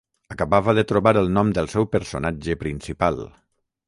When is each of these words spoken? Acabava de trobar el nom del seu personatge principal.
Acabava 0.35 0.73
de 0.77 0.83
trobar 0.91 1.11
el 1.19 1.29
nom 1.35 1.51
del 1.57 1.69
seu 1.73 1.87
personatge 1.97 2.57
principal. 2.65 3.21